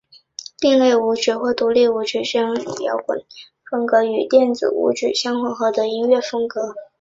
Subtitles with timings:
[0.61, 3.23] 另类舞曲或独立舞曲是一种将各种摇滚
[3.69, 6.73] 风格与电子舞曲相混合的音乐风格。